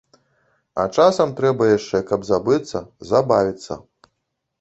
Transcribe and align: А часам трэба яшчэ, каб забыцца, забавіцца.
А 0.83 0.85
часам 1.01 1.33
трэба 1.39 1.67
яшчэ, 1.77 2.01
каб 2.13 2.25
забыцца, 2.31 2.81
забавіцца. 3.11 3.79